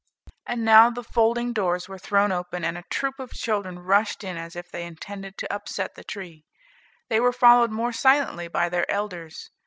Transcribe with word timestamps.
And 0.47 0.65
now 0.65 0.89
the 0.89 1.03
folding 1.03 1.53
doors 1.53 1.87
were 1.87 1.99
thrown 1.99 2.31
open, 2.31 2.65
and 2.65 2.75
a 2.75 2.83
troop 2.89 3.19
of 3.19 3.33
children 3.33 3.77
rushed 3.77 4.23
in 4.23 4.35
as 4.35 4.55
if 4.55 4.71
they 4.71 4.83
intended 4.83 5.37
to 5.37 5.53
upset 5.53 5.93
the 5.93 6.03
tree; 6.03 6.43
they 7.09 7.19
were 7.19 7.31
followed 7.31 7.69
more 7.69 7.91
silently 7.91 8.47
by 8.47 8.67
their 8.67 8.89
elders. 8.89 9.51